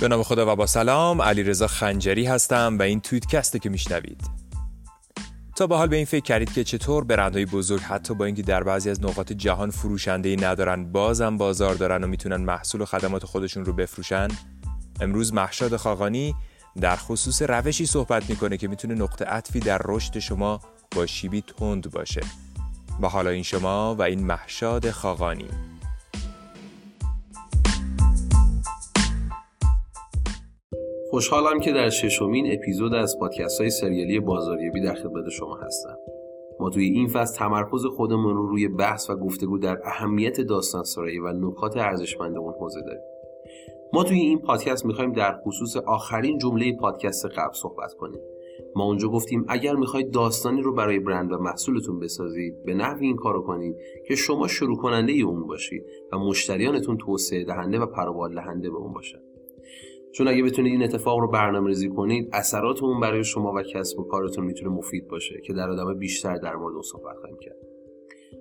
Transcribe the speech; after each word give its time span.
به 0.00 0.08
نام 0.08 0.22
خدا 0.22 0.52
و 0.52 0.56
با 0.56 0.66
سلام 0.66 1.22
علی 1.22 1.42
رضا 1.42 1.66
خنجری 1.66 2.26
هستم 2.26 2.76
و 2.78 2.82
این 2.82 3.00
تویتکسته 3.00 3.58
که 3.58 3.68
میشنوید. 3.68 4.20
تا 5.56 5.66
به 5.66 5.76
حال 5.76 5.88
به 5.88 5.96
این 5.96 6.04
فکر 6.04 6.24
کردید 6.24 6.52
که 6.52 6.64
چطور 6.64 7.04
برندهای 7.04 7.46
بزرگ 7.46 7.80
حتی 7.80 8.14
با 8.14 8.24
اینکه 8.24 8.42
در 8.42 8.62
بعضی 8.62 8.90
از 8.90 9.04
نقاط 9.04 9.32
جهان 9.32 9.70
فروشنده 9.70 10.28
ای 10.28 10.36
ندارن 10.36 10.92
بازم 10.92 11.36
بازار 11.36 11.74
دارن 11.74 12.04
و 12.04 12.06
می‌تونن 12.06 12.36
محصول 12.36 12.80
و 12.80 12.84
خدمات 12.84 13.24
خودشون 13.24 13.64
رو 13.64 13.72
بفروشن 13.72 14.28
امروز 15.00 15.32
محشاد 15.34 15.76
خاقانی 15.76 16.34
در 16.80 16.96
خصوص 16.96 17.42
روشی 17.42 17.86
صحبت 17.86 18.30
می‌کنه 18.30 18.56
که 18.56 18.68
می‌تونه 18.68 18.94
نقطه 18.94 19.24
عطفی 19.24 19.60
در 19.60 19.80
رشد 19.84 20.18
شما 20.18 20.60
با 20.96 21.06
شیبی 21.06 21.42
تند 21.42 21.90
باشه. 21.90 22.20
و 23.02 23.08
حالا 23.08 23.30
این 23.30 23.42
شما 23.42 23.94
و 23.94 24.02
این 24.02 24.26
محشاد 24.26 24.90
خاقانی. 24.90 25.48
خوشحالم 31.10 31.60
که 31.60 31.72
در 31.72 31.90
ششمین 31.90 32.52
اپیزود 32.52 32.94
از 32.94 33.18
پادکست 33.18 33.60
های 33.60 33.70
سریالی 33.70 34.20
بازاریابی 34.20 34.80
در 34.80 34.94
خدمت 34.94 35.28
شما 35.28 35.56
هستم. 35.56 35.96
ما 36.60 36.70
توی 36.70 36.84
این 36.84 37.08
فصل 37.08 37.38
تمرکز 37.38 37.86
خودمون 37.86 38.36
رو 38.36 38.46
روی 38.46 38.68
بحث 38.68 39.10
و 39.10 39.16
گفتگو 39.16 39.58
در 39.58 39.78
اهمیت 39.84 40.40
داستان 40.40 40.84
سرایی 40.84 41.18
و 41.18 41.32
نکات 41.32 41.76
ارزشمند 41.76 42.36
اون 42.36 42.54
حوزه 42.60 42.80
داریم. 42.80 43.02
ما 43.92 44.04
توی 44.04 44.18
این 44.18 44.38
پادکست 44.38 44.86
می‌خوایم 44.86 45.12
در 45.12 45.36
خصوص 45.46 45.76
آخرین 45.76 46.38
جمله 46.38 46.76
پادکست 46.76 47.26
قبل 47.26 47.52
صحبت 47.54 47.94
کنیم. 47.94 48.20
ما 48.76 48.84
اونجا 48.84 49.08
گفتیم 49.08 49.44
اگر 49.48 49.74
می‌خواید 49.74 50.10
داستانی 50.10 50.62
رو 50.62 50.74
برای 50.74 50.98
برند 50.98 51.32
و 51.32 51.38
محصولتون 51.38 51.98
بسازید 51.98 52.64
به 52.64 52.74
نحوی 52.74 53.06
این 53.06 53.16
کارو 53.16 53.42
کنید 53.42 53.76
که 54.08 54.14
شما 54.14 54.48
شروع 54.48 54.76
کننده 54.76 55.12
اون 55.12 55.46
باشید 55.46 55.84
و 56.12 56.18
مشتریانتون 56.18 56.96
توسعه 56.96 57.44
دهنده 57.44 57.78
و 57.78 57.86
پروبال 57.86 58.34
دهنده 58.34 58.70
به 58.70 58.76
اون 58.76 58.92
باشن. 58.92 59.18
چون 60.12 60.28
اگه 60.28 60.42
بتونید 60.42 60.72
این 60.72 60.82
اتفاق 60.82 61.18
رو 61.18 61.30
برنامه 61.30 61.68
ریزی 61.68 61.88
کنید 61.88 62.28
اثرات 62.32 62.82
اون 62.82 63.00
برای 63.00 63.24
شما 63.24 63.52
و 63.52 63.62
کسب 63.62 63.98
و 63.98 64.02
کارتون 64.02 64.44
می‌تونه 64.44 64.70
مفید 64.70 65.08
باشه 65.08 65.40
که 65.44 65.52
در 65.52 65.70
ادامه 65.70 65.94
بیشتر 65.94 66.36
در 66.36 66.56
مورد 66.56 66.74
اون 66.74 66.82
صحبت 66.82 67.16
خواهیم 67.16 67.38
کرد. 67.38 67.56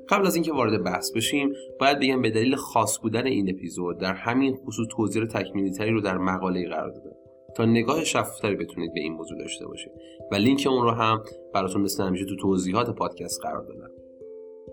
قبل 0.10 0.28
از 0.28 0.36
اینکه 0.36 0.52
وارد 0.52 0.84
بحث 0.84 1.12
بشیم 1.12 1.54
باید 1.80 2.00
بگم 2.00 2.22
به 2.22 2.30
دلیل 2.30 2.56
خاص 2.56 3.00
بودن 3.00 3.26
این 3.26 3.50
اپیزود 3.50 4.00
در 4.00 4.14
همین 4.14 4.56
خصوص 4.56 4.88
توضیح 4.92 5.26
تکمیلی 5.26 5.72
تری 5.72 5.92
رو 5.92 6.02
در 6.02 6.18
مقاله 6.18 6.70
قرار 6.70 6.90
دادم. 6.90 7.16
تا 7.56 7.66
نگاه 7.66 8.04
شفافتری 8.04 8.56
بتونید 8.56 8.94
به 8.94 9.00
این 9.00 9.14
موضوع 9.14 9.38
داشته 9.38 9.68
باشید. 9.68 9.92
و 10.32 10.36
لینک 10.36 10.68
اون 10.70 10.84
رو 10.84 10.92
هم 10.92 11.24
براتون 11.54 11.82
مثل 11.82 12.04
همیشه 12.04 12.26
تو 12.26 12.36
توضیحات 12.36 12.90
پادکست 12.90 13.42
قرار 13.42 13.64
دادم. 13.64 13.90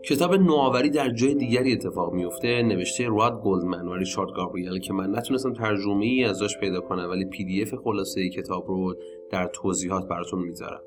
کتاب 0.08 0.34
نوآوری 0.34 0.90
در 0.90 1.10
جای 1.10 1.34
دیگری 1.34 1.72
اتفاق 1.72 2.12
میفته 2.12 2.62
نوشته 2.62 3.08
ران 3.08 3.40
گلدمن 3.44 3.88
و 3.88 3.94
ریچارد 3.94 4.30
گابریل 4.36 4.78
که 4.78 4.92
من 4.92 5.16
نتونستم 5.16 5.52
ترجمه 5.52 6.04
ای 6.04 6.24
ازش 6.24 6.58
پیدا 6.60 6.80
کنم 6.80 7.10
ولی 7.10 7.24
PDF 7.24 7.74
خلاصه 7.74 8.28
کتاب 8.28 8.68
رو 8.68 8.94
در 9.30 9.46
توضیحات 9.46 10.08
براتون 10.08 10.42
می‌ذارم. 10.42 10.80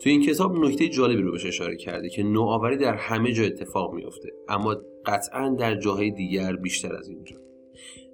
تو 0.00 0.10
این 0.10 0.22
کتاب 0.22 0.56
نکته 0.56 0.88
جالبی 0.88 1.22
رو 1.22 1.32
بهش 1.32 1.46
اشاره 1.46 1.76
کرده 1.76 2.08
که 2.08 2.22
نوآوری 2.22 2.76
در 2.76 2.94
همه 2.94 3.32
جا 3.32 3.44
اتفاق 3.44 3.94
میفته 3.94 4.28
اما 4.48 4.76
قطعا 5.06 5.56
در 5.58 5.74
جاهای 5.74 6.10
دیگر 6.10 6.56
بیشتر 6.56 6.96
از 6.96 7.08
اینجا. 7.08 7.36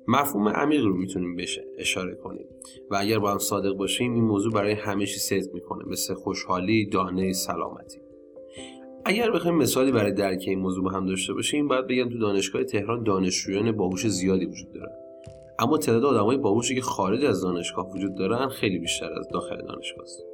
مفهوم 0.08 0.48
عمیق 0.48 0.84
رو 0.84 0.96
می‌تونیم 0.96 1.36
بشه 1.36 1.64
اشاره 1.78 2.14
کنیم 2.14 2.46
و 2.90 2.96
اگر 2.96 3.18
با 3.18 3.30
هم 3.30 3.38
صادق 3.38 3.76
باشیم 3.76 4.14
این 4.14 4.24
موضوع 4.24 4.52
برای 4.52 4.72
همه 4.72 5.06
چی 5.06 5.18
صدق 5.18 5.54
می‌کنه 5.54 5.84
مثل 5.86 6.14
خوشحالی 6.14 6.86
دانه 6.86 7.32
سلامتی. 7.32 8.05
اگر 9.08 9.30
بخوایم 9.30 9.56
مثالی 9.56 9.92
برای 9.92 10.12
درک 10.12 10.44
این 10.46 10.58
موضوع 10.58 10.84
با 10.84 10.90
هم 10.90 11.06
داشته 11.06 11.32
باشیم 11.32 11.68
باید 11.68 11.86
بگم 11.86 12.08
تو 12.08 12.18
دانشگاه 12.18 12.64
تهران 12.64 13.02
دانشجویان 13.02 13.72
باهوش 13.72 14.06
زیادی 14.06 14.46
وجود 14.46 14.72
دارن. 14.72 14.92
اما 15.58 15.78
تعداد 15.78 16.04
آدمای 16.04 16.36
باهوشی 16.36 16.74
که 16.74 16.80
خارج 16.80 17.24
از 17.24 17.42
دانشگاه 17.42 17.90
وجود 17.90 18.14
دارن 18.14 18.48
خیلی 18.48 18.78
بیشتر 18.78 19.12
از 19.12 19.28
داخل 19.28 19.56
دانشگاه 19.56 20.02
است. 20.02 20.24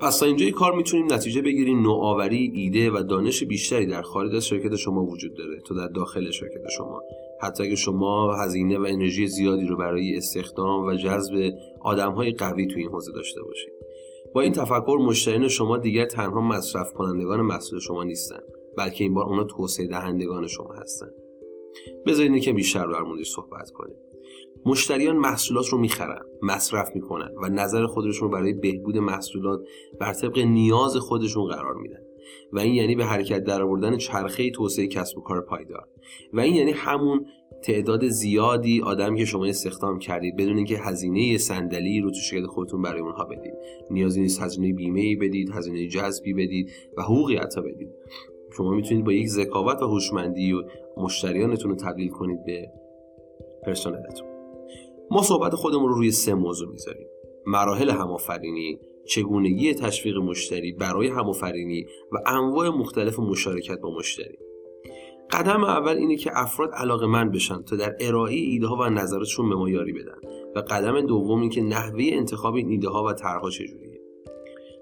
پس 0.00 0.18
تا 0.18 0.26
اینجای 0.26 0.50
کار 0.50 0.76
می‌تونیم 0.76 1.12
نتیجه 1.12 1.42
بگیریم 1.42 1.82
نوآوری 1.82 2.52
ایده 2.54 2.90
و 2.90 3.02
دانش 3.02 3.44
بیشتری 3.44 3.86
در 3.86 4.02
خارج 4.02 4.34
از 4.34 4.46
شرکت 4.46 4.76
شما 4.76 5.04
وجود 5.04 5.34
داره 5.36 5.60
تا 5.60 5.74
در 5.74 5.88
داخل 5.88 6.30
شرکت 6.30 6.68
شما. 6.76 7.02
حتی 7.42 7.62
اگه 7.62 7.76
شما 7.76 8.34
هزینه 8.34 8.78
و 8.78 8.86
انرژی 8.88 9.26
زیادی 9.26 9.66
رو 9.66 9.76
برای 9.76 10.16
استخدام 10.16 10.86
و 10.86 10.94
جذب 10.94 11.52
آدمهای 11.80 12.32
قوی 12.32 12.66
تو 12.66 12.78
این 12.78 12.88
حوزه 12.88 13.12
داشته 13.12 13.42
باشید. 13.42 13.72
با 14.34 14.40
این 14.40 14.52
تفکر 14.52 14.98
مشتریان 15.00 15.48
شما 15.48 15.76
دیگر 15.76 16.06
تنها 16.06 16.40
مصرف 16.40 16.92
کنندگان 16.92 17.40
محصول 17.40 17.78
شما 17.78 18.04
نیستند 18.04 18.42
بلکه 18.78 19.04
این 19.04 19.14
بار 19.14 19.24
اونا 19.24 19.44
توسعه 19.44 19.86
دهندگان 19.86 20.46
شما 20.46 20.72
هستند 20.72 21.12
بذارید 22.06 22.42
که 22.42 22.52
بیشتر 22.52 22.86
در 22.86 23.00
موردش 23.00 23.30
صحبت 23.30 23.70
کنیم. 23.70 23.96
مشتریان 24.66 25.16
محصولات 25.16 25.68
رو 25.68 25.78
می‌خرن 25.78 26.22
مصرف 26.42 26.90
می‌کنن 26.94 27.30
و 27.42 27.48
نظر 27.48 27.86
خودشون 27.86 28.30
برای 28.30 28.52
بهبود 28.52 28.96
محصولات 28.98 29.60
بر 30.00 30.12
طبق 30.12 30.38
نیاز 30.38 30.96
خودشون 30.96 31.44
قرار 31.44 31.74
میدن. 31.74 32.02
و 32.52 32.58
این 32.58 32.74
یعنی 32.74 32.94
به 32.94 33.04
حرکت 33.04 33.44
درآوردن 33.44 33.96
چرخه 33.96 34.50
توسعه 34.50 34.86
کسب 34.86 35.18
و 35.18 35.20
کار 35.20 35.40
پایدار. 35.40 35.88
و 36.32 36.40
این 36.40 36.54
یعنی 36.54 36.70
همون 36.70 37.26
تعداد 37.62 38.08
زیادی 38.08 38.80
آدمی 38.80 39.18
که 39.18 39.24
شما 39.24 39.44
استخدام 39.44 39.98
کردید 39.98 40.36
بدون 40.36 40.56
اینکه 40.56 40.78
هزینه 40.78 41.38
صندلی 41.38 42.00
رو 42.00 42.10
تو 42.10 42.16
شرکت 42.16 42.46
خودتون 42.46 42.82
برای 42.82 43.00
اونها 43.00 43.24
بدید. 43.24 43.54
نیازی 43.90 44.20
نیست 44.20 44.42
هزینه 44.42 44.72
بیمه 44.72 45.16
بدید 45.16 45.50
هزینه 45.50 45.88
جذبی 45.88 46.32
بدید 46.32 46.70
و 46.96 47.02
حقوقی 47.02 47.36
حتی 47.36 47.60
بدید. 47.60 47.88
شما 48.56 48.70
می‌تونید 48.70 49.04
با 49.04 49.12
یک 49.12 49.28
ذکاوت 49.28 49.82
و 49.82 49.86
هوشمندی 49.86 50.52
و 50.52 50.62
مشتریانتون 50.96 51.70
رو 51.70 51.76
تبدیل 51.76 52.08
کنید 52.08 52.44
به 52.44 52.68
پرسنلتون. 53.66 54.28
ما 55.10 55.22
صحبت 55.22 55.54
خودمون 55.54 55.88
رو 55.88 55.94
روی 55.94 56.10
سه 56.10 56.34
موضوع 56.34 56.72
می‌ذاریم. 56.72 57.06
مراحل 57.46 57.90
همآفرینی 57.90 58.78
چگونگی 59.06 59.74
تشویق 59.74 60.16
مشتری 60.16 60.72
برای 60.72 61.08
همآفرینی 61.08 61.86
و 62.12 62.18
انواع 62.26 62.68
مختلف 62.68 63.18
مشارکت 63.18 63.80
با 63.80 63.94
مشتری. 63.98 64.38
قدم 65.32 65.64
اول 65.64 65.96
اینه 65.96 66.16
که 66.16 66.30
افراد 66.34 66.70
علاقه 66.74 67.06
من 67.06 67.30
بشن 67.30 67.62
تا 67.62 67.76
در 67.76 67.96
ارائه 68.00 68.34
ایده 68.34 68.66
ها 68.66 68.76
و 68.76 68.84
نظراتشون 68.84 69.48
به 69.48 69.54
ما 69.54 69.68
یاری 69.68 69.92
بدن. 69.92 70.18
و 70.56 70.58
قدم 70.58 71.00
دوم 71.00 71.40
این 71.40 71.50
که 71.50 71.62
نحوه 71.62 72.04
انتخاب 72.12 72.54
این 72.54 72.68
ایده 72.68 72.88
ها 72.88 73.04
و 73.04 73.12
طرحها 73.12 73.50
چجوریه. 73.50 74.00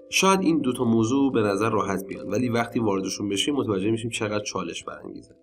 شاید 0.09 0.41
این 0.41 0.59
دوتا 0.59 0.83
موضوع 0.83 1.33
به 1.33 1.41
نظر 1.41 1.69
راحت 1.69 2.05
بیان 2.07 2.27
ولی 2.27 2.49
وقتی 2.49 2.79
واردشون 2.79 3.29
بشیم 3.29 3.55
متوجه 3.55 3.91
میشیم 3.91 4.09
چقدر 4.09 4.43
چالش 4.43 4.83
برانگیزه. 4.83 5.35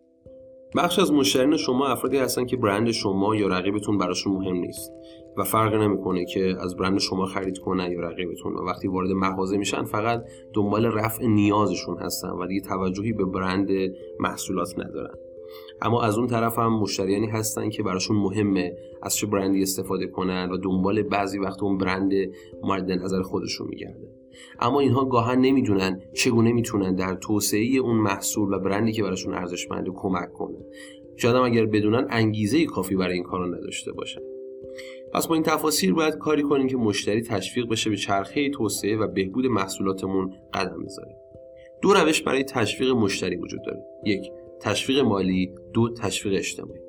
بخش 0.75 0.99
از 0.99 1.13
مشتریان 1.13 1.57
شما 1.57 1.87
افرادی 1.87 2.19
هستن 2.19 2.47
که 2.47 2.57
برند 2.57 2.91
شما 2.91 3.37
یا 3.37 3.49
رقیبتون 3.49 3.99
براشون 3.99 4.33
مهم 4.33 4.57
نیست 4.57 4.93
و 5.37 5.45
فرق 5.45 5.75
نمی‌کنه 5.75 6.25
که 6.25 6.57
از 6.61 6.77
برند 6.77 6.99
شما 6.99 7.27
خرید 7.27 7.59
کنن 7.59 7.93
یا 7.93 8.01
رقیبتون. 8.01 8.55
و 8.55 8.65
وقتی 8.65 8.89
وارد 8.89 9.11
مغازه 9.11 9.57
میشن 9.57 9.85
فقط 9.85 10.25
دنبال 10.55 10.87
رفع 10.87 11.27
نیازشون 11.27 11.99
هستن 11.99 12.31
و 12.31 12.47
دیگه 12.47 12.61
توجهی 12.61 13.13
به 13.13 13.25
برند 13.25 13.69
محصولات 14.21 14.79
ندارن. 14.79 15.15
اما 15.83 16.03
از 16.03 16.19
اون 16.19 16.27
طرف 16.27 16.59
هم 16.59 16.79
مشتریانی 16.79 17.27
هستن 17.27 17.71
که 17.71 17.83
براشون 17.83 18.17
مهمه 18.17 18.77
از 19.03 19.17
چه 19.17 19.27
برندی 19.27 19.63
استفاده 19.63 20.07
کنن 20.07 20.51
و 20.51 20.57
دنبال 20.57 21.03
بعضی 21.03 21.39
وقت 21.39 21.63
اون 21.63 21.79
برند 21.79 22.13
مورد 22.63 22.91
نظر 22.93 23.23
خودشون 23.23 23.69
میگردن 23.69 24.09
اما 24.61 24.81
اینها 24.81 25.05
گاهن 25.05 25.41
نمی‌دونن 25.41 26.01
چگونه 26.15 26.53
می‌تونن 26.53 26.95
در 26.95 27.15
توسعه 27.15 27.77
اون 27.77 27.97
محصول 27.97 28.55
و 28.55 28.59
برندی 28.59 28.93
که 28.93 29.03
براشون 29.03 29.35
ارزشمنده 29.35 29.91
کمک 29.95 30.33
کنه 30.33 30.59
شاید 31.17 31.37
اگر 31.37 31.67
بدونن 31.67 32.07
انگیزه 32.11 32.65
کافی 32.65 32.97
برای 32.97 33.15
این 33.15 33.23
کارو 33.23 33.55
نداشته 33.55 33.93
باشن. 33.93 34.21
پس 35.13 35.27
با 35.27 35.35
این 35.35 35.45
تفاصیل 35.45 35.93
باید 35.93 36.15
کاری 36.15 36.43
کنیم 36.43 36.67
که 36.67 36.77
مشتری 36.77 37.23
تشویق 37.23 37.69
بشه 37.69 37.91
به 37.91 37.97
چرخه 37.97 38.51
توسعه 38.51 38.97
و 38.97 39.07
بهبود 39.07 39.47
محصولاتمون 39.47 40.35
قدم 40.55 40.85
بذاره. 40.85 41.17
دو 41.83 41.93
روش 41.93 42.23
برای 42.23 42.45
تشویق 42.45 42.91
مشتری 42.91 43.37
وجود 43.37 43.61
داره. 43.67 43.83
یک 44.05 44.31
تشویق 44.67 44.99
مالی 44.99 45.55
دو 45.73 45.95
تشویق 45.95 46.39
اجتماعی. 46.39 46.81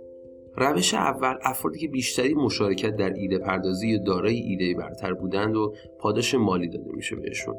روش 0.55 0.93
اول 0.93 1.33
افرادی 1.41 1.79
که 1.79 1.87
بیشتری 1.87 2.33
مشارکت 2.33 2.95
در 2.95 3.13
ایده 3.13 3.37
پردازی 3.37 3.87
یا 3.87 3.97
دارای 3.97 4.35
ایده 4.35 4.73
برتر 4.73 5.13
بودند 5.13 5.55
و 5.55 5.73
پاداش 5.99 6.35
مالی 6.35 6.67
داده 6.67 6.91
میشه 6.93 7.15
بهشون. 7.15 7.55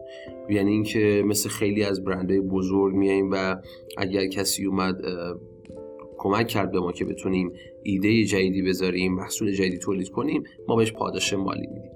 یعنی 0.50 0.70
اینکه 0.70 1.22
مثل 1.26 1.48
خیلی 1.48 1.84
از 1.84 2.04
برندهای 2.04 2.40
بزرگ 2.40 2.94
میاییم 2.94 3.30
و 3.32 3.56
اگر 3.98 4.26
کسی 4.26 4.66
اومد 4.66 4.96
کمک 6.16 6.48
کرد 6.48 6.72
به 6.72 6.80
ما 6.80 6.92
که 6.92 7.04
بتونیم 7.04 7.52
ایده 7.82 8.24
جدیدی 8.24 8.62
بذاریم 8.62 9.14
محصول 9.14 9.52
جدیدی 9.52 9.78
تولید 9.78 10.08
کنیم 10.08 10.44
ما 10.68 10.76
بهش 10.76 10.92
پاداش 10.92 11.32
مالی 11.32 11.66
میدیم. 11.66 11.92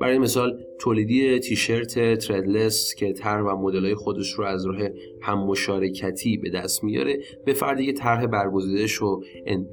برای 0.00 0.18
مثال 0.18 0.64
تولیدی 0.80 1.38
تیشرت 1.38 2.18
تردلس 2.18 2.94
که 2.94 3.12
طرح 3.12 3.42
و 3.42 3.56
مدلای 3.56 3.94
خودش 3.94 4.32
رو 4.32 4.44
از 4.44 4.66
راه 4.66 4.78
هم 5.20 5.38
مشارکتی 5.38 6.36
به 6.36 6.50
دست 6.50 6.84
میاره. 6.84 7.18
به 7.44 7.52
فردی 7.52 7.86
که 7.86 7.92
طرح 7.92 8.26
برگزیدش 8.26 8.92
رو 8.92 9.24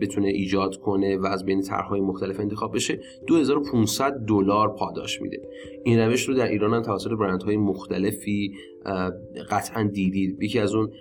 بتونه 0.02 0.28
ایجاد 0.28 0.76
کنه 0.76 1.18
و 1.18 1.26
از 1.26 1.46
بین 1.46 1.62
طرحهای 1.62 2.02
مختلف 2.02 2.40
انتخاب 2.40 2.76
بشه. 2.76 3.00
2500 3.28 4.14
دلار 4.28 4.76
پاداش 4.76 5.22
میده. 5.22 5.42
این 5.84 6.00
روش 6.00 6.24
رو 6.30 6.34
در 6.34 6.48
ایران 6.48 6.74
هم 6.74 6.82
توسط 6.82 7.12
برندهای 7.12 7.58
مختلفی 7.58 8.54
قطعا 9.50 9.84
دیدید. 9.84 10.44
یکی 10.44 10.60
از 10.60 10.74
اون 10.74 10.92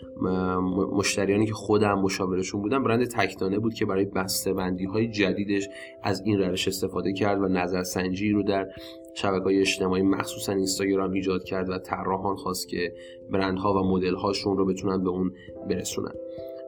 مشتریانی 0.92 1.46
که 1.46 1.52
خودم 1.52 1.98
مشاورشون 1.98 2.62
بودم 2.62 2.82
برند 2.82 3.06
تکتانه 3.06 3.58
بود 3.58 3.74
که 3.74 3.86
برای 3.86 4.04
بسته 4.04 4.52
بندی 4.52 4.84
های 4.84 5.08
جدیدش 5.08 5.68
از 6.02 6.22
این 6.24 6.38
روش 6.38 6.68
استفاده 6.68 7.12
کرد 7.12 7.42
و 7.42 7.48
نظرسنجی 7.48 8.30
رو 8.30 8.42
در 8.42 8.68
شبکه 9.16 9.44
های 9.44 9.60
اجتماعی 9.60 10.02
مخصوصا 10.02 10.52
اینستاگرام 10.52 11.12
ایجاد 11.12 11.44
کرد 11.44 11.70
و 11.70 11.78
طراحان 11.78 12.36
خواست 12.36 12.68
که 12.68 12.94
برندها 13.30 13.74
و 13.74 13.86
مدل 13.86 14.14
هاشون 14.14 14.56
رو 14.56 14.66
بتونن 14.66 15.04
به 15.04 15.10
اون 15.10 15.32
برسونن. 15.68 16.12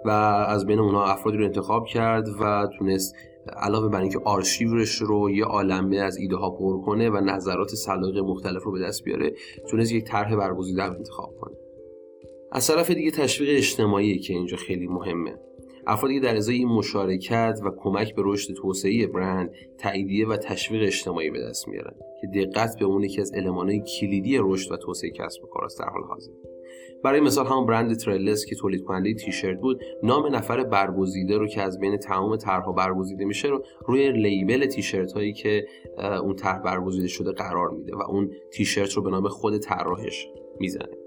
و 0.04 0.10
از 0.48 0.66
بین 0.66 0.78
اونها 0.78 1.06
افرادی 1.06 1.38
رو 1.38 1.44
انتخاب 1.44 1.86
کرد 1.86 2.28
و 2.40 2.68
تونست 2.78 3.14
علاوه 3.56 3.88
بر 3.88 4.00
اینکه 4.00 4.18
آرشیورش 4.24 4.94
رو 4.94 5.30
یه 5.30 5.44
عالمه 5.44 5.96
از 5.96 6.16
ایده 6.16 6.36
ها 6.36 6.50
پر 6.50 6.80
کنه 6.80 7.10
و 7.10 7.16
نظرات 7.16 7.68
سلاق 7.68 8.18
مختلف 8.18 8.62
رو 8.62 8.72
به 8.72 8.80
دست 8.80 9.04
بیاره 9.04 9.34
تونست 9.70 9.92
یک 9.92 10.04
طرح 10.04 10.36
برگزیده 10.36 10.82
انتخاب 10.82 11.34
کنه. 11.40 11.56
از 12.52 12.66
طرف 12.66 12.90
دیگه 12.90 13.10
تشویق 13.10 13.58
اجتماعی 13.58 14.18
که 14.18 14.34
اینجا 14.34 14.56
خیلی 14.56 14.86
مهمه. 14.86 15.47
افرادی 15.88 16.14
که 16.14 16.20
در 16.20 16.36
ازای 16.36 16.56
این 16.56 16.68
مشارکت 16.68 17.60
و 17.64 17.70
کمک 17.76 18.14
به 18.14 18.22
رشد 18.24 18.54
توسعه 18.54 19.06
برند 19.06 19.50
تاییدیه 19.78 20.28
و 20.28 20.36
تشویق 20.36 20.82
اجتماعی 20.82 21.30
به 21.30 21.40
دست 21.40 21.68
میارن 21.68 21.94
که 22.20 22.26
دقت 22.26 22.78
به 22.78 22.84
اون 22.84 23.04
یکی 23.04 23.20
از 23.20 23.32
المانهای 23.34 23.82
کلیدی 24.00 24.38
رشد 24.40 24.72
و 24.72 24.76
توسعه 24.76 25.10
کسب 25.10 25.44
و 25.44 25.46
کار 25.46 25.64
است 25.64 25.78
در 25.78 25.88
حال 25.88 26.02
حاضر. 26.02 26.32
برای 27.04 27.20
مثال 27.20 27.46
همون 27.46 27.66
برند 27.66 27.96
تریلس 27.96 28.46
که 28.46 28.56
تولید 28.56 28.84
کننده 28.84 29.14
تیشرت 29.14 29.60
بود 29.60 29.80
نام 30.02 30.34
نفر 30.34 30.64
برگزیده 30.64 31.38
رو 31.38 31.46
که 31.46 31.62
از 31.62 31.80
بین 31.80 31.96
تمام 31.96 32.36
طرحها 32.36 32.72
برگزیده 32.72 33.24
میشه 33.24 33.48
رو 33.48 33.64
روی 33.86 34.12
لیبل 34.12 34.66
تیشرت 34.66 35.12
هایی 35.12 35.32
که 35.32 35.66
اون 36.22 36.34
طرح 36.36 36.58
برگزیده 36.58 37.08
شده 37.08 37.32
قرار 37.32 37.70
میده 37.70 37.96
و 37.96 38.02
اون 38.08 38.30
تیشرت 38.52 38.92
رو 38.92 39.02
به 39.02 39.10
نام 39.10 39.28
خود 39.28 39.58
طراحش 39.58 40.28
می‌زنه. 40.60 40.97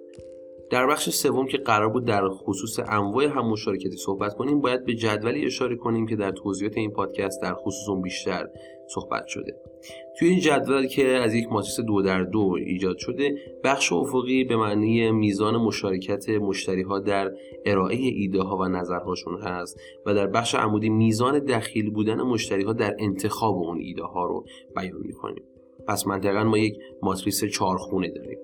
در 0.71 0.88
بخش 0.88 1.09
سوم 1.09 1.47
که 1.47 1.57
قرار 1.57 1.89
بود 1.89 2.06
در 2.06 2.29
خصوص 2.29 2.79
انواع 2.88 3.25
هم 3.25 3.50
مشارکتی 3.50 3.97
صحبت 3.97 4.33
کنیم 4.33 4.62
باید 4.62 4.85
به 4.85 4.94
جدولی 4.94 5.45
اشاره 5.45 5.75
کنیم 5.75 6.07
که 6.07 6.15
در 6.15 6.31
توضیحات 6.31 6.77
این 6.77 6.91
پادکست 6.91 7.41
در 7.41 7.53
خصوص 7.53 7.89
اون 7.89 8.01
بیشتر 8.01 8.47
صحبت 8.88 9.27
شده. 9.27 9.56
توی 10.19 10.29
این 10.29 10.39
جدول 10.39 10.88
که 10.88 11.07
از 11.07 11.33
یک 11.33 11.47
ماتریس 11.51 11.79
دو 11.79 12.01
در 12.01 12.23
دو 12.23 12.57
ایجاد 12.65 12.97
شده 12.97 13.35
بخش 13.63 13.94
افقی 13.94 14.44
به 14.44 14.56
معنی 14.56 15.12
میزان 15.12 15.57
مشارکت 15.57 16.29
مشتری 16.29 16.81
ها 16.81 17.00
در 17.00 17.31
ارائه 17.65 17.97
ایده 17.97 18.41
ها 18.41 18.57
و 18.57 18.65
نظرهاشون 18.65 19.41
هست 19.41 19.79
و 20.06 20.13
در 20.13 20.27
بخش 20.27 20.56
عمودی 20.56 20.89
میزان 20.89 21.39
دخیل 21.39 21.89
بودن 21.89 22.21
مشتری 22.21 22.63
ها 22.63 22.73
در 22.73 22.95
انتخاب 23.00 23.56
اون 23.56 23.77
ایده 23.77 24.03
ها 24.03 24.25
رو 24.25 24.45
بیان 24.75 25.01
می‌کنیم. 25.06 25.44
پس 25.88 26.07
منطقا 26.07 26.44
ما 26.44 26.57
یک 26.57 26.73
ماتریس 27.01 27.45
چهارخونه 27.45 28.09
داریم. 28.09 28.38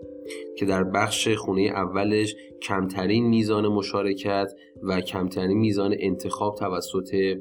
که 0.57 0.65
در 0.65 0.83
بخش 0.83 1.27
خونه 1.27 1.61
اولش 1.61 2.35
کمترین 2.61 3.27
میزان 3.27 3.67
مشارکت 3.67 4.51
و 4.83 5.01
کمترین 5.01 5.57
میزان 5.57 5.95
انتخاب 5.99 6.55
توسط 6.55 7.37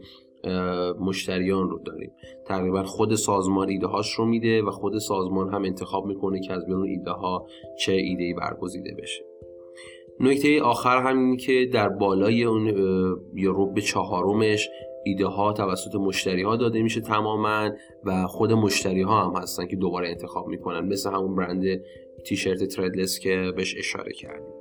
مشتریان 1.00 1.70
رو 1.70 1.78
داریم. 1.78 2.10
تقریبا 2.46 2.82
خود 2.82 3.14
سازمان 3.14 3.68
ایده 3.68 3.86
هاش 3.86 4.12
رو 4.12 4.24
میده 4.24 4.62
و 4.62 4.70
خود 4.70 4.98
سازمان 4.98 5.54
هم 5.54 5.64
انتخاب 5.64 6.06
می‌کنه 6.06 6.40
که 6.40 6.52
از 6.52 6.66
بیرون 6.66 6.88
ایده 6.88 7.10
ها 7.10 7.46
چه 7.78 7.92
ایده 7.92 8.24
ای 8.24 8.34
برگزیده 8.34 8.94
بشه. 9.02 9.24
نکته 10.20 10.62
آخر 10.62 11.02
همین 11.02 11.36
که 11.36 11.70
در 11.72 11.88
بالای 11.88 12.44
اون 12.44 12.66
یا 13.34 13.52
رب 13.56 13.80
چهارمش 13.80 14.68
ایده 15.06 15.26
ها 15.26 15.53
توسط 15.53 15.94
مشتری 15.94 16.43
ها 16.43 16.56
داده 16.56 16.82
میشه 16.82 17.00
تماما 17.00 17.70
و 18.05 18.26
خود 18.26 18.53
مشتری 18.53 19.03
ها 19.03 19.25
هم 19.25 19.43
هستن 19.43 19.67
که 19.67 19.76
دوباره 19.76 20.08
انتخاب 20.08 20.47
می‌کنن. 20.49 20.88
مثل 20.88 21.11
همون 21.11 21.35
برند 21.35 21.64
تیشرت 22.25 22.64
تردلس 22.64 23.19
که 23.19 23.53
بهش 23.56 23.75
اشاره 23.79 24.12
کردیم. 24.12 24.53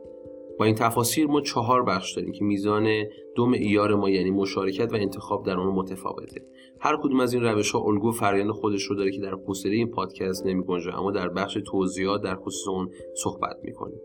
با 0.59 0.65
این 0.65 0.75
تفاصیل 0.75 1.27
ما 1.27 1.41
چهار 1.41 1.83
بخش 1.83 2.13
داریم 2.13 2.31
که 2.31 2.43
میزان 2.43 3.03
دو 3.35 3.45
معیار 3.45 3.95
ما 3.95 4.09
یعنی 4.09 4.31
مشارکت 4.31 4.93
و 4.93 4.95
انتخاب 4.95 5.45
در 5.45 5.57
اون 5.57 5.75
متفاوته. 5.75 6.41
هر 6.79 6.97
کدوم 7.03 7.19
از 7.19 7.33
این 7.33 7.43
روش 7.43 7.71
ها 7.71 7.79
الگو 7.79 8.11
فرآیند 8.11 8.51
خودش 8.51 8.83
رو 8.83 8.95
داره 8.95 9.11
که 9.11 9.21
در 9.21 9.33
حوصله 9.47 9.75
این 9.75 9.91
پادکست 9.91 10.45
نمیگنجه 10.45 10.99
اما 10.99 11.11
در 11.11 11.29
بخش 11.29 11.57
توضیحات 11.65 12.21
در 12.21 12.35
خصوص 12.35 12.67
اون 12.67 12.89
صحبت 13.15 13.55
می‌کنیم. 13.63 13.99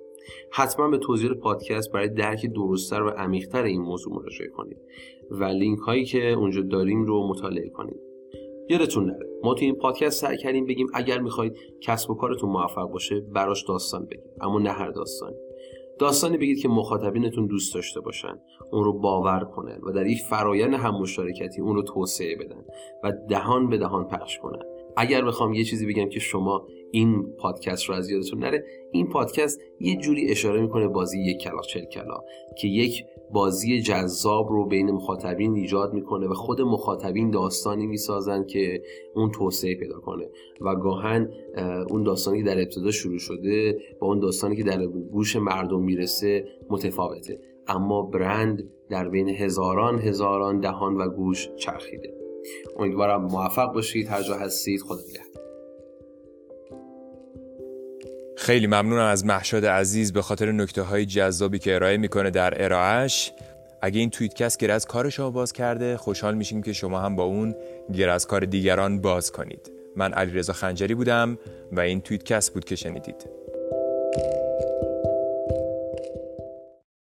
حتما 0.53 0.89
به 0.89 0.99
توضیح 0.99 1.33
پادکست 1.33 1.93
برای 1.93 2.09
درک 2.09 2.47
درستتر 2.47 3.03
و 3.03 3.09
عمیقتر 3.09 3.63
این 3.63 3.81
موضوع 3.81 4.15
مراجعه 4.15 4.49
کنید 4.49 4.79
و 5.31 5.45
لینک 5.45 5.79
هایی 5.79 6.05
که 6.05 6.33
اونجا 6.33 6.63
داریم 6.63 7.05
رو 7.05 7.29
مطالعه 7.29 7.69
کنید. 7.69 8.01
یادتون 8.69 9.05
نره 9.05 9.27
ما 9.43 9.55
تو 9.55 9.65
این 9.65 9.75
پادکست 9.75 10.21
سعی 10.21 10.37
کردیم 10.37 10.67
بگیم 10.67 10.87
اگر 10.95 11.19
می‌خواید 11.19 11.57
کسب 11.81 12.11
و 12.11 12.15
کارتون 12.15 12.51
موفق 12.51 12.91
باشه 12.91 13.21
براش 13.21 13.63
داستان 13.63 14.07
بگید 14.07 14.31
اما 14.41 14.59
نه 14.59 14.71
هر 14.71 14.91
داستانی. 14.91 15.37
داستانی 15.99 16.37
بگید 16.37 16.61
که 16.61 16.69
مخاطبینتون 16.69 17.47
دوست 17.47 17.75
داشته 17.75 18.01
باشن 18.01 18.39
اون 18.73 18.85
رو 18.85 18.93
باور 18.93 19.45
کنن 19.45 19.79
و 19.83 19.93
در 19.93 20.07
یک 20.07 20.23
فرایند 20.23 20.75
هم 20.75 20.95
مشارکتی 20.95 21.61
اون 21.61 21.75
رو 21.75 21.83
توسعه 21.83 22.37
بدن 22.37 22.65
و 23.05 23.13
دهان 23.29 23.69
به 23.69 23.79
دهان 23.79 24.09
پخش 24.09 24.39
کنن. 24.39 24.63
اگر 24.97 25.25
بخوام 25.25 25.55
یه 25.55 25.65
چیزی 25.65 25.87
بگم 25.87 26.09
که 26.09 26.21
شما 26.21 26.67
این 26.91 27.33
پادکست 27.39 27.85
رو 27.85 27.95
از 27.95 28.11
یادتون 28.11 28.39
نره. 28.39 28.65
این 28.93 29.09
پادکست 29.09 29.61
یه 29.81 29.97
جوری 29.97 30.31
اشاره 30.31 30.61
می‌کنه 30.61 30.89
بازی 30.89 31.21
یک 31.21 31.39
کلاق 31.39 31.67
چل 31.67 31.85
کلا 31.85 32.21
که 32.59 32.69
یک 32.69 33.05
بازی 33.33 33.81
جذاب 33.81 34.49
رو 34.49 34.67
بین 34.67 34.91
مخاطبین 34.91 35.55
ایجاد 35.55 35.95
می‌کنه 35.95 36.27
و 36.27 36.35
خود 36.35 36.61
مخاطبین 36.61 37.31
داستانی 37.31 37.87
می‌سازن 37.87 38.45
که 38.45 38.83
اون 39.15 39.31
توسعه 39.31 39.75
پیدا 39.75 40.01
کنه. 40.01 40.29
و 40.61 40.75
گاهن 40.75 41.31
اون 41.91 42.03
داستانی 42.03 42.39
که 42.39 42.45
در 42.45 42.59
ابتدا 42.59 42.91
شروع 42.91 43.19
شده 43.19 43.79
با 44.01 44.07
اون 44.07 44.21
داستانی 44.21 44.57
که 44.57 44.63
در 44.63 44.87
گوش 44.87 45.37
مردم 45.37 45.83
می‌رسه 45.83 46.45
متفاوته. 46.71 47.41
اما 47.67 48.03
برند 48.03 48.71
در 48.89 49.09
بین 49.09 49.29
هزاران 49.29 49.99
هزاران 49.99 50.61
دهان 50.61 50.97
و 50.97 51.09
گوش 51.09 51.49
چرخیده. 51.57 52.15
امیدوارم 52.77 53.23
موفق 53.23 53.73
باشید. 53.73 54.07
هر 54.07 54.23
جا 54.23 54.35
هستید 54.35 54.81
خدا 54.81 55.01
نگهدار. 55.09 55.30
خیلی 58.41 58.67
ممنونم 58.67 59.05
از 59.05 59.25
محشاد 59.25 59.67
عزیز 59.67 60.13
به 60.13 60.23
خاطر 60.23 60.53
نکته 60.53 60.83
های 60.83 61.07
جذابی 61.07 61.59
که 61.59 61.75
ارائه 61.75 61.97
می‌کنه 61.97 62.31
در 62.31 62.65
ارائهش 62.65 63.33
اگه 63.83 64.01
این 64.01 64.11
توییتکست 64.11 64.59
گر 64.59 64.71
از 64.71 64.87
کار 64.87 65.11
شما 65.11 65.31
باز 65.31 65.53
کرده 65.53 65.97
خوشحال 65.97 66.35
میشیم 66.35 66.63
که 66.63 66.73
شما 66.73 67.01
هم 67.01 67.17
با 67.17 67.23
اون 67.23 67.55
گر 67.95 68.09
از 68.09 68.27
کار 68.27 68.45
دیگران 68.45 69.01
باز 69.01 69.33
کنید. 69.33 69.71
من 69.97 70.13
علیرضا 70.13 70.53
خنجری 70.53 70.95
بودم 70.95 71.39
و 71.73 71.81
این 71.81 72.01
توییتکست 72.01 72.55
بود 72.55 72.65
که 72.65 72.77
شنیدید. 72.77 73.40